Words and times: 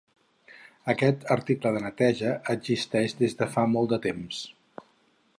Aquest 0.93 1.25
article 1.35 1.73
de 1.75 1.83
neteja 1.83 2.31
existeix 2.53 3.15
des 3.19 3.37
de 3.43 3.49
fa 3.57 3.67
molt 3.75 3.93
de 3.93 4.01
temps. 4.07 4.41